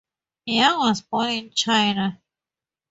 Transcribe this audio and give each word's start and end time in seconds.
Yang 0.47 0.77
was 0.79 1.01
born 1.03 1.29
in 1.29 1.51
China. 1.53 2.19